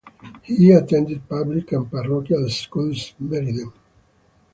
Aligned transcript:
He 0.41 0.71
attended 0.71 1.29
public 1.29 1.71
and 1.73 1.87
parochial 1.91 2.49
schools 2.49 3.11
of 3.19 3.21
Meriden. 3.21 3.71